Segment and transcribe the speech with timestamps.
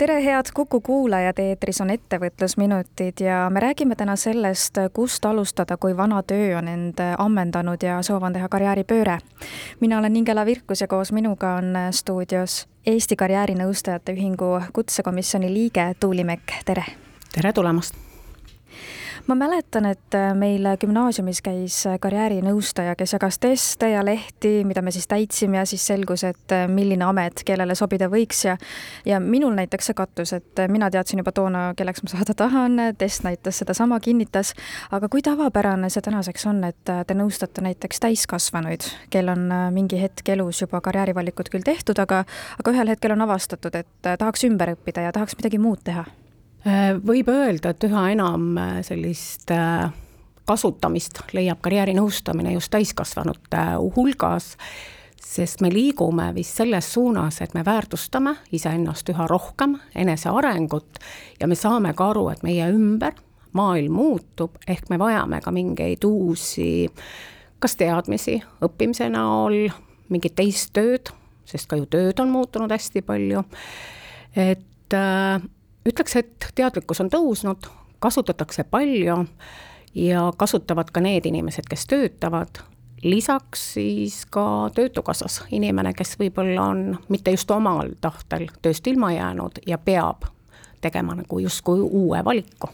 [0.00, 5.92] tere, head Kuku kuulajad, eetris on Ettevõtlusminutid ja me räägime täna sellest, kust alustada, kui
[5.96, 9.18] vana töö on end ammendanud ja soov on teha karjääripööre.
[9.80, 16.24] mina olen Ingela Virkus ja koos minuga on stuudios Eesti Karjäärinõustajate Ühingu kutsekomisjoni liige Tuuli
[16.24, 16.84] Mekk, tere!
[17.34, 18.09] tere tulemast!
[19.26, 24.82] Ma mäletan, et äh, meil gümnaasiumis käis äh, karjäärinõustaja, kes jagas teste ja lehti, mida
[24.82, 28.56] me siis täitsime ja siis selgus, et äh, milline amet kellele sobida võiks ja
[29.06, 33.24] ja minul näiteks see kattus, et mina teadsin juba toona, kelleks ma saada tahan, test
[33.26, 34.54] näitas sedasama, kinnitas,
[34.90, 40.28] aga kui tavapärane see tänaseks on, et te nõustate näiteks täiskasvanuid, kel on mingi hetk
[40.36, 42.24] elus juba karjäärivalikud küll tehtud, aga
[42.60, 46.06] aga ühel hetkel on avastatud, et tahaks ümber õppida ja tahaks midagi muud teha
[46.64, 49.90] võib öelda, et üha enam äh, sellist äh,
[50.48, 53.62] kasutamist leiab karjäärinõustamine just täiskasvanute
[53.96, 54.56] hulgas,
[55.20, 60.98] sest me liigume vist selles suunas, et me väärtustame iseennast üha rohkem, enesearengut,
[61.40, 63.14] ja me saame ka aru, et meie ümber
[63.56, 66.88] maailm muutub, ehk me vajame ka mingeid uusi
[67.60, 69.68] kas teadmisi õppimise näol,
[70.10, 71.12] mingit teist tööd,
[71.48, 73.44] sest ka ju tööd on muutunud hästi palju,
[74.38, 75.42] et äh,
[75.88, 77.68] ütleks, et teadlikkus on tõusnud,
[78.00, 79.16] kasutatakse palju
[79.94, 82.62] ja kasutavad ka need inimesed, kes töötavad,
[83.02, 89.62] lisaks siis ka Töötukassas inimene, kes võib-olla on mitte just omal tahtel tööst ilma jäänud
[89.66, 90.28] ja peab
[90.80, 92.70] tegema nagu justkui uue valiku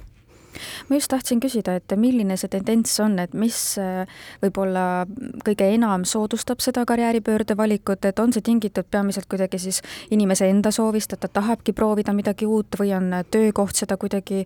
[0.88, 4.04] ma just tahtsin küsida, et milline see tendents on, et mis äh,
[4.42, 5.06] võib-olla
[5.46, 10.70] kõige enam soodustab seda karjääripöörde valikut, et on see tingitud peamiselt kuidagi siis inimese enda
[10.74, 14.44] soovist, et ta tahabki proovida midagi uut või on töökoht seda kuidagi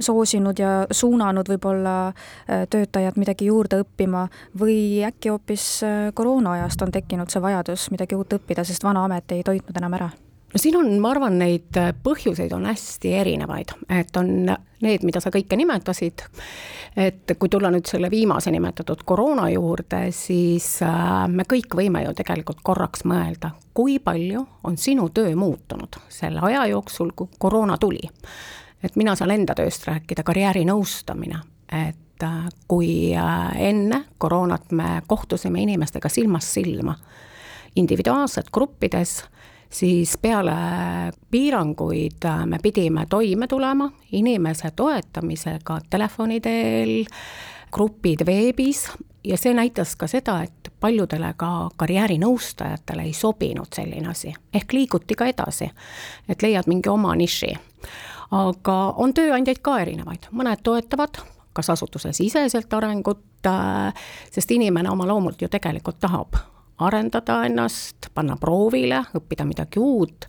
[0.00, 4.26] soosinud ja suunanud võib-olla äh, töötajad midagi juurde õppima
[4.58, 9.06] või äkki hoopis äh, koroona ajast on tekkinud see vajadus midagi uut õppida, sest vana
[9.06, 10.12] amet ei toitnud enam ära?
[10.52, 14.32] No siin on, ma arvan, neid äh, põhjuseid on hästi erinevaid, et on
[14.82, 16.24] need, mida sa kõike nimetasid,
[16.98, 22.14] et kui tulla nüüd selle viimase nimetatud koroona juurde, siis äh, me kõik võime ju
[22.18, 28.02] tegelikult korraks mõelda, kui palju on sinu töö muutunud selle aja jooksul, kui koroona tuli.
[28.82, 31.40] et mina saan enda tööst rääkida, karjäärinõustamine,
[31.72, 36.96] et äh, kui enne koroonat me kohtusime inimestega silmast silma,
[37.76, 39.22] individuaalselt gruppides
[39.72, 40.54] siis peale
[41.30, 47.04] piiranguid äh, me pidime toime tulema inimese toetamisega telefoni teel,
[47.72, 48.90] grupid veebis
[49.24, 55.16] ja see näitas ka seda, et paljudele ka karjäärinõustajatele ei sobinud selline asi, ehk liiguti
[55.16, 55.70] ka edasi,
[56.28, 57.54] et leiad mingi oma niši.
[58.30, 61.22] aga on tööandjaid ka erinevaid, mõned toetavad
[61.52, 63.92] kas asutusesiseselt arengut, äh,
[64.30, 66.51] sest inimene oma loomult ju tegelikult tahab
[66.86, 70.26] arendada ennast, panna proovile, õppida midagi uut.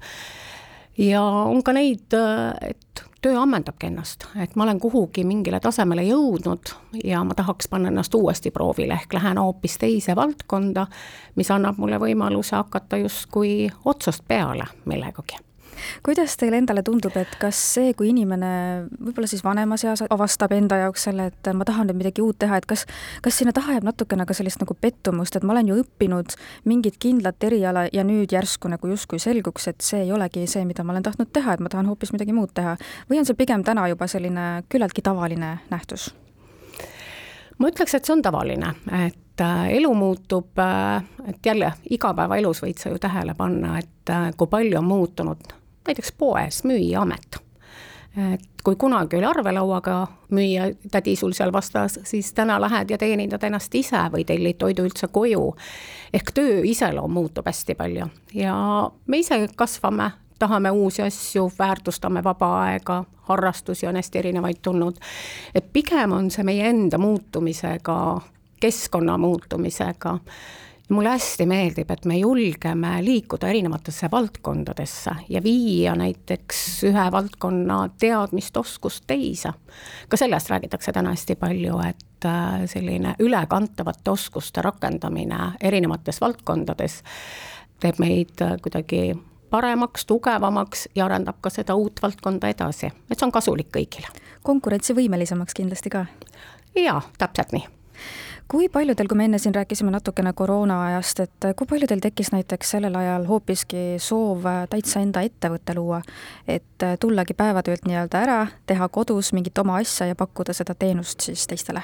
[0.97, 2.13] ja on ka neid,
[2.61, 7.89] et töö ammendabki ennast, et ma olen kuhugi mingile tasemele jõudnud ja ma tahaks panna
[7.89, 10.85] ennast uuesti proovile, ehk lähen hoopis teise valdkonda,
[11.35, 15.39] mis annab mulle võimaluse hakata justkui otsast peale millegagi
[16.05, 18.51] kuidas teile endale tundub, et kas see, kui inimene
[18.99, 22.59] võib-olla siis vanemas eas avastab enda jaoks selle, et ma tahan nüüd midagi uut teha,
[22.59, 22.85] et kas,
[23.25, 26.37] kas sinna taha jääb natukene ka sellist nagu pettumust, et ma olen ju õppinud
[26.69, 30.85] mingit kindlat eriala ja nüüd järsku nagu justkui selguks, et see ei olegi see, mida
[30.85, 32.77] ma olen tahtnud teha, et ma tahan hoopis midagi muud teha.
[33.09, 36.11] või on see pigem täna juba selline küllaltki tavaline nähtus?
[37.59, 38.73] ma ütleks, et see on tavaline,
[39.05, 44.31] et äh, elu muutub, äh, et jälle igapäevaelus võid sa ju tähele panna, et äh,
[44.37, 45.53] kui palju on muutunud
[45.87, 47.39] näiteks poes müüjaamet.
[48.33, 53.43] et kui kunagi oli arvelauaga müüja, tädi sul seal vastas, siis täna lähed ja teenindad
[53.43, 55.55] ennast ise või tellid toidu üldse koju.
[56.13, 58.55] ehk töö iseloom muutub hästi palju ja
[59.07, 64.95] me ise kasvame tahame uusi asju, väärtustame vaba aega, harrastusi on hästi erinevaid tulnud.
[65.55, 68.21] et pigem on see meie enda muutumisega,
[68.59, 70.17] keskkonna muutumisega
[70.93, 78.57] mulle hästi meeldib, et me julgeme liikuda erinevatesse valdkondadesse ja viia näiteks ühe valdkonna teadmist,
[78.57, 79.53] oskust teise.
[80.09, 87.03] ka sellest räägitakse täna hästi palju, et äh, selline ülekantavate oskuste rakendamine erinevates valdkondades
[87.79, 89.13] teeb meid äh, kuidagi
[89.49, 94.09] paremaks, tugevamaks ja arendab ka seda uut valdkonda edasi, et see on kasulik kõigile.
[94.43, 96.05] konkurentsivõimelisemaks kindlasti ka?
[96.75, 97.67] jaa, täpselt nii
[98.47, 102.75] kui paljudel, kui me enne siin rääkisime natukene koroona ajast, et kui paljudel tekkis näiteks
[102.75, 106.01] sellel ajal hoopiski soov täitsa enda ettevõtte luua,
[106.47, 111.47] et tullagi päevatöölt nii-öelda ära, teha kodus mingit oma asja ja pakkuda seda teenust siis
[111.47, 111.81] teistele?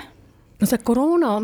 [0.60, 1.38] no see koroona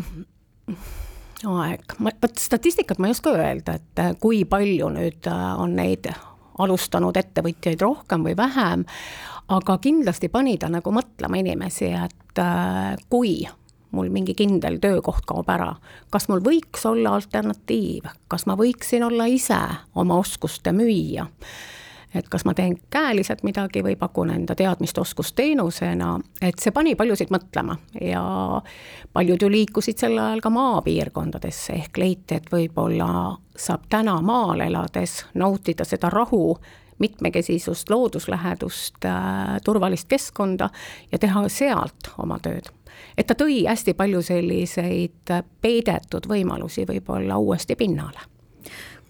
[1.46, 6.10] aeg, ma, vot statistikat ma ei oska öelda, et kui palju nüüd on neid
[6.60, 8.86] alustanud ettevõtjaid rohkem või vähem,
[9.52, 13.44] aga kindlasti pani ta nagu mõtlema inimesi, et äh, kui
[13.96, 15.72] mul mingi kindel töökoht kaob ära,
[16.14, 19.62] kas mul võiks olla alternatiiv, kas ma võiksin olla ise
[19.96, 21.28] oma oskuste müüja?
[22.16, 27.32] Et kas ma teen käeliselt midagi või pakun enda teadmist oskusteenusena, et see pani paljusid
[27.34, 28.22] mõtlema ja
[29.12, 33.10] paljud ju liikusid sel ajal ka maapiirkondadesse, ehk leiti, et võib-olla
[33.52, 36.56] saab täna maal elades nautida seda rahu,
[37.00, 40.70] mitmekesisust, looduslähedust, äh, turvalist keskkonda
[41.12, 42.72] ja teha sealt oma tööd.
[43.18, 48.35] Et ta tõi hästi palju selliseid peidetud võimalusi võib-olla uuesti pinnale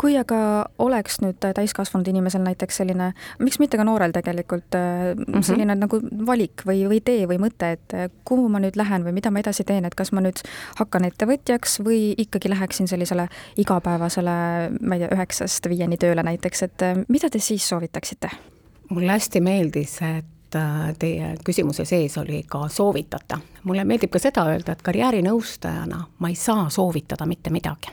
[0.02, 0.38] kui aga
[0.80, 5.46] oleks nüüd täiskasvanud inimesel näiteks selline, miks mitte ka noorel tegelikult mm, -hmm.
[5.48, 7.96] selline nagu valik või, või tee või mõte, et
[8.28, 10.44] kuhu ma nüüd lähen või mida ma edasi teen, et kas ma nüüd
[10.80, 14.36] hakkan ettevõtjaks või ikkagi läheksin sellisele igapäevasele,
[14.82, 18.30] ma ei tea, üheksast viieni tööle näiteks, et mida te siis soovitaksite?
[18.90, 20.60] mulle hästi meeldis, et
[21.00, 23.40] teie küsimuse sees oli ka soovitada.
[23.64, 27.90] mulle meeldib ka seda öelda, et karjäärinõustajana ma ei saa soovitada mitte midagi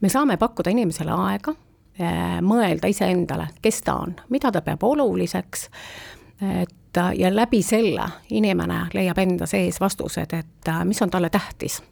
[0.00, 1.54] me saame pakkuda inimesele aega
[1.98, 5.68] eh, mõelda iseendale, kes ta on, mida ta peab oluliseks,
[6.40, 6.76] et
[7.14, 11.82] ja läbi selle inimene leiab enda sees vastused, et mis on talle tähtis.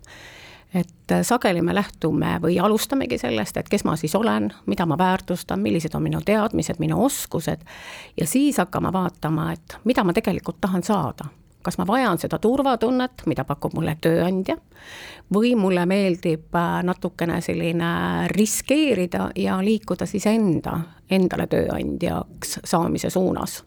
[0.74, 5.60] et sageli me lähtume või alustamegi sellest, et kes ma siis olen, mida ma väärtustan,
[5.60, 7.64] millised on minu teadmised, minu oskused,
[8.16, 11.24] ja siis hakkame vaatama, et mida ma tegelikult tahan saada
[11.62, 14.56] kas ma vajan seda turvatunnet, mida pakub mulle tööandja,
[15.34, 20.78] või mulle meeldib äh, natukene selline riskeerida ja liikuda siis enda,
[21.10, 23.62] endale tööandjaks saamise suunas.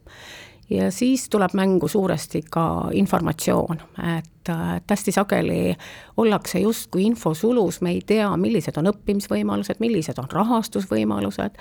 [0.70, 3.82] ja siis tuleb mängu suuresti ka informatsioon,
[4.18, 5.76] et, äh, et hästi sageli
[6.18, 11.60] ollakse justkui infosulus, me ei tea, millised on õppimisvõimalused, millised on rahastusvõimalused,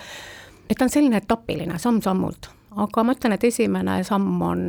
[0.69, 4.63] et ta on selline etapiline, samm-sammult aga ma ütlen, et esimene samm on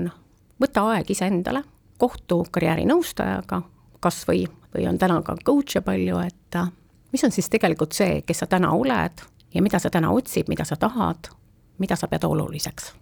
[0.63, 1.65] võta aeg iseendale,
[1.99, 3.63] kohtu karjäärinõustajaga
[4.03, 6.73] kas või, või on täna ka coach'e palju, et äh,
[7.13, 9.23] mis on siis tegelikult see, kes sa täna oled
[9.55, 11.31] ja mida sa täna otsid, mida sa tahad,
[11.79, 12.93] mida sa pead oluliseks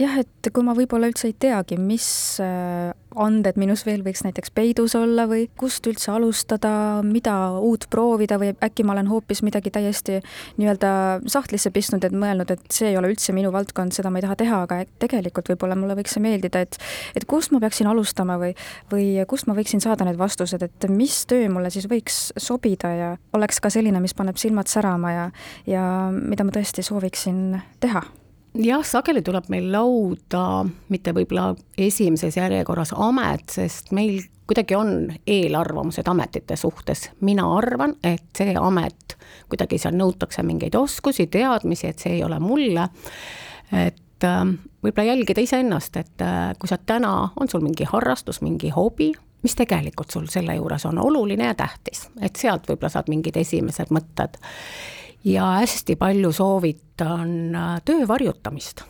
[0.00, 2.06] jah, et kui ma võib-olla üldse ei teagi, mis
[2.42, 8.38] äh, anded minus veel võiks näiteks peidus olla või kust üldse alustada, mida uut proovida
[8.40, 10.20] või äkki ma olen hoopis midagi täiesti
[10.60, 10.92] nii-öelda
[11.30, 14.38] sahtlisse pistnud, et mõelnud, et see ei ole üldse minu valdkond, seda ma ei taha
[14.40, 16.80] teha, aga tegelikult võib-olla mulle võiks see meeldida, et
[17.18, 18.54] et kust ma peaksin alustama või,
[18.92, 23.12] või kust ma võiksin saada need vastused, et mis töö mulle siis võiks sobida ja
[23.36, 25.28] oleks ka selline, mis paneb silmad särama ja,
[25.68, 25.84] ja
[26.16, 28.02] mida ma tõesti sooviksin teha
[28.54, 36.08] jah, sageli tuleb meil lauda mitte võib-olla esimeses järjekorras amet, sest meil kuidagi on eelarvamused
[36.08, 37.10] ametite suhtes.
[37.20, 39.16] mina arvan, et see amet,
[39.48, 42.88] kuidagi seal nõutakse mingeid oskusi, teadmisi, et see ei ole mulle,
[43.72, 44.44] et äh,
[44.84, 49.12] võib-olla jälgida iseennast, et äh, kui sa täna, on sul mingi harrastus, mingi hobi,
[49.42, 53.90] mis tegelikult sul selle juures on oluline ja tähtis, et sealt võib-olla saad mingid esimesed
[53.94, 54.36] mõtted
[55.24, 58.82] ja hästi palju soovitan äh, töö varjutamist.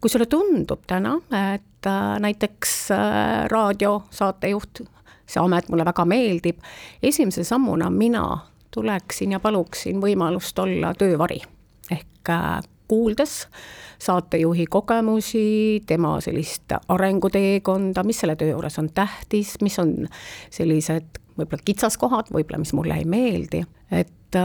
[0.00, 1.16] kui sulle tundub täna,
[1.54, 4.82] et äh, näiteks äh, raadiosaatejuht,
[5.26, 6.60] see amet mulle väga meeldib,
[7.02, 8.26] esimese sammuna mina
[8.70, 11.40] tuleksin ja paluksin võimalust olla töövari
[11.90, 12.30] ehk
[12.88, 13.46] kuuldes
[13.98, 19.94] saatejuhi kogemusi, tema sellist arenguteekonda, mis selle töö juures on tähtis, mis on
[20.50, 24.36] sellised võib-olla kitsaskohad, võib-olla mis mulle ei meeldi, et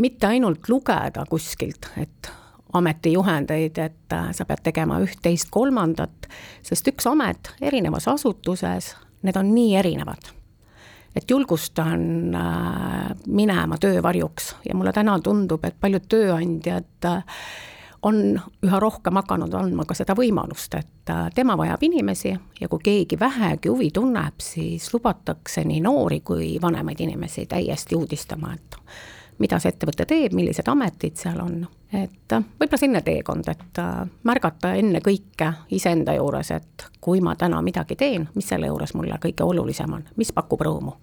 [0.00, 2.30] mitte ainult lugeda kuskilt, et
[2.72, 6.28] ametijuhendeid, et äh, sa pead tegema üht-teist, kolmandat,
[6.66, 8.94] sest üks amet erinevas asutuses,
[9.26, 10.36] need on nii erinevad.
[11.10, 17.24] et julgustan äh, minema töövarjuks ja mulle täna tundub, et paljud tööandjad äh,
[18.02, 22.30] on üha rohkem hakanud andma ka seda võimalust, et tema vajab inimesi
[22.60, 28.54] ja kui keegi vähegi huvi tunneb, siis lubatakse nii noori kui vanemaid inimesi täiesti uudistama,
[28.54, 28.78] et
[29.40, 34.02] mida see ettevõte teeb, millised ametid seal on, et äh, võib-olla selline teekond, et äh,
[34.28, 39.46] märgata ennekõike iseenda juures, et kui ma täna midagi teen, mis selle juures mulle kõige
[39.46, 40.96] olulisem on, mis pakub rõõmu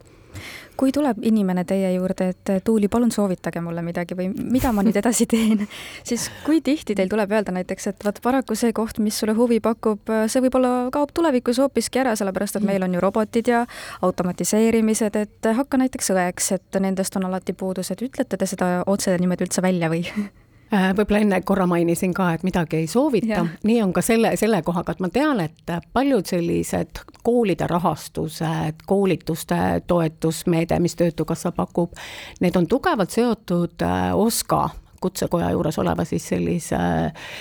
[0.78, 4.98] kui tuleb inimene teie juurde, et Tuuli, palun soovitage mulle midagi või mida ma nüüd
[5.00, 5.66] edasi teen,
[6.08, 9.60] siis kui tihti teil tuleb öelda näiteks, et vot paraku see koht, mis sulle huvi
[9.64, 13.66] pakub, see võib-olla kaob tulevikus hoopiski ära, sellepärast et meil on ju robotid ja
[14.06, 19.18] automatiseerimised, et hakka näiteks õeks, et nendest on alati puudus, et ütlete te seda otse
[19.18, 20.06] niimoodi üldse välja või?
[20.74, 24.60] Äh, võib-olla enne korra mainisin ka, et midagi ei soovita, nii on ka selle, selle
[24.68, 31.96] kohaga, et ma tean, et paljud sellised koolide rahastused, koolituste toetusmeede, mis Töötukassa pakub,
[32.44, 34.66] need on tugevalt seotud äh, OSKA
[35.00, 37.32] kutsekoja juures oleva siis sellise äh,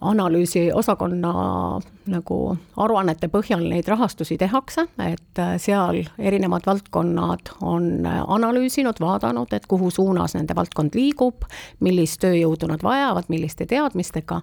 [0.00, 1.32] analüüsiosakonna
[2.10, 2.36] nagu
[2.80, 9.68] aruannete põhjal neid rahastusi tehakse, et äh, seal erinevad valdkonnad on äh, analüüsinud, vaadanud, et
[9.70, 11.44] kuhu suunas nende valdkond liigub,
[11.84, 14.40] millist tööjõudu nad vajavad, milliste teadmistega,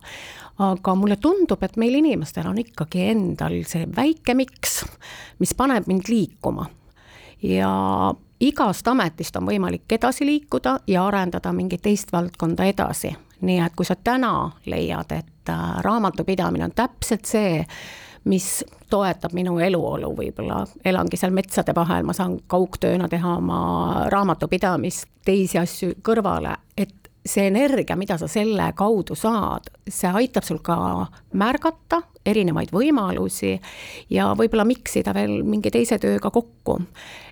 [0.69, 4.83] aga mulle tundub, et meil inimestel on ikkagi endal see väike miks,
[5.41, 6.69] mis paneb mind liikuma.
[7.41, 7.69] Ja
[8.41, 13.85] igast ametist on võimalik edasi liikuda ja arendada mingit teist valdkonda edasi nii et kui
[13.85, 17.61] sa täna leiad, et äh, raamatupidamine on täpselt see,
[18.27, 23.59] mis toetab minu eluolu võib-olla, elangi seal metsade vahel, ma saan kaugtööna teha oma
[24.11, 30.61] raamatupidamist, teisi asju kõrvale, et see energia, mida sa selle kaudu saad, see aitab sul
[30.63, 30.77] ka
[31.37, 33.53] märgata erinevaid võimalusi
[34.13, 36.79] ja võib-olla miksida veel mingi teise tööga kokku.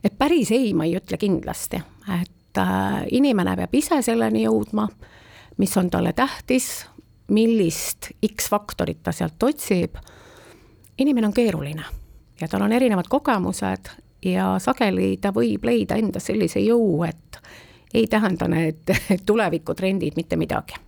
[0.03, 1.81] et päris ei, ma ei ütle kindlasti,
[2.19, 4.87] et äh, inimene peab ise selleni jõudma
[5.57, 6.85] mis on talle tähtis,
[7.27, 9.95] millist X-faktorit ta sealt otsib.
[10.97, 11.83] inimene on keeruline
[12.41, 13.89] ja tal on erinevad kogemused
[14.25, 17.39] ja sageli ta võib leida endas sellise jõu, et
[17.93, 18.91] ei tähenda need
[19.25, 20.84] tulevikutrendid mitte midagi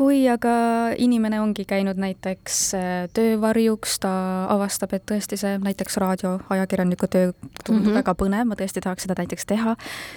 [0.00, 0.52] kui aga
[0.96, 4.12] inimene ongi käinud näiteks äh, töövarjuks, ta
[4.48, 7.98] avastab, et tõesti see näiteks raadioajakirjaniku töö tundub mm -hmm.
[8.00, 9.74] väga põnev, ma tõesti tahaks seda näiteks teha,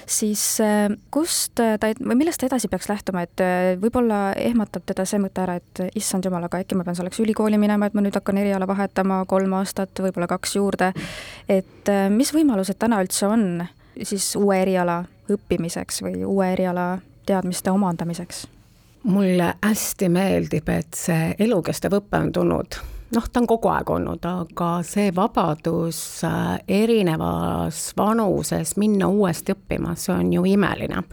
[0.08, 5.06] siis äh, kust ta, või millest ta edasi peaks lähtuma, et äh, võib-olla ehmatab teda
[5.06, 8.02] see mõte ära, et issand jumal, aga äkki ma pean selleks ülikooli minema, et ma
[8.02, 10.94] nüüd hakkan eriala vahetama kolm aastat, võib-olla kaks juurde,
[11.50, 13.68] et mis võimalused täna üldse on
[14.02, 18.48] siis uue eriala õppimiseks või uue eriala teadmiste omandamiseks?
[19.04, 22.82] Mulle hästi meeldib, et see elukestev õpe on tulnud
[23.16, 29.96] noh, ta on kogu aeg olnud, aga see vabadus äh, erinevas vanuses minna uuesti õppima,
[30.00, 31.04] see on ju imeline.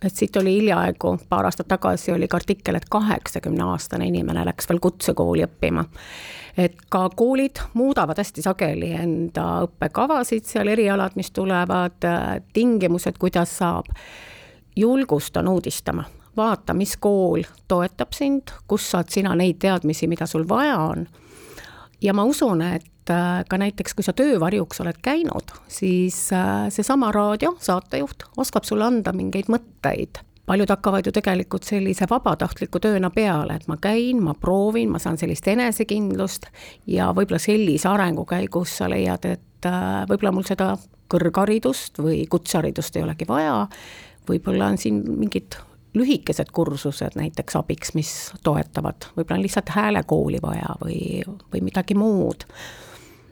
[0.00, 4.80] et siit oli hiljaaegu, paar aastat tagasi oli ka artikkel, et kaheksakümne-aastane inimene läks veel
[4.80, 5.84] kutsekooli õppima.
[6.56, 13.58] et ka koolid muudavad hästi sageli enda õppekavasid, seal erialad, mis tulevad, äh, tingimused, kuidas
[13.58, 13.90] saab.
[14.76, 16.04] julgustan uudistama
[16.36, 21.06] vaata, mis kool toetab sind, kus saad sina neid teadmisi, mida sul vaja on.
[22.00, 27.12] ja ma usun, et äh, ka näiteks, kui sa töövarjuks oled käinud, siis äh, seesama
[27.12, 33.54] raadio saatejuht oskab sulle anda mingeid mõtteid paljud hakkavad ju tegelikult sellise vabatahtliku tööna peale,
[33.60, 36.48] et ma käin, ma proovin, ma saan sellist enesekindlust
[36.90, 40.72] ja võib-olla sellise arengu käigus sa leiad, et äh, võib-olla mul seda
[41.10, 43.60] kõrgharidust või kutseharidust ei olegi vaja,
[44.26, 45.54] võib-olla on siin mingid
[45.94, 48.12] lühikesed kursused näiteks abiks, mis
[48.44, 52.46] toetavad, võib-olla on lihtsalt häälekooli vaja või, või midagi muud.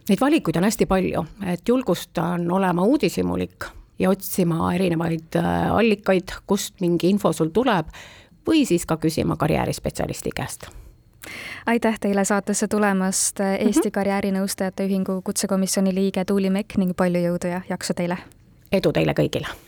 [0.09, 6.81] Neid valikuid on hästi palju, et julgustan olema uudishimulik ja otsima erinevaid äh, allikaid, kust
[6.81, 7.93] mingi info sul tuleb,
[8.49, 10.71] või siis ka küsima karjäärispetsialisti käest
[11.67, 13.91] aitäh teile saatesse tulemast, Eesti mm -hmm.
[13.91, 18.19] Karjäärinõustajate Ühingu kutsekomisjoni liige Tuuli Mekk ning palju jõudu ja jaksu teile!
[18.73, 19.68] edu teile kõigile!